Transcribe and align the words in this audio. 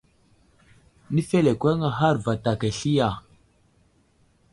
Nəfelekweŋ 1.13 1.79
ahar 1.89 2.15
vatak 2.25 2.61
asli 2.69 2.91
ya? 2.97 3.09